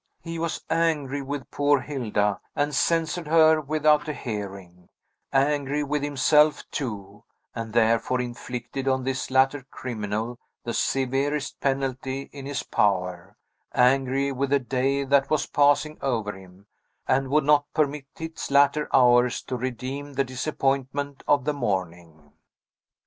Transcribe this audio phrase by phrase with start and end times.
[0.23, 4.89] He was angry with poor Hilda, and censured her without a hearing;
[5.31, 12.47] angry with himself, too, and therefore inflicted on this latter criminal the severest penalty in
[12.47, 13.37] his power;
[13.75, 16.65] angry with the day that was passing over him,
[17.07, 22.31] and would not permit its latter hours to redeem the disappointment of the morning.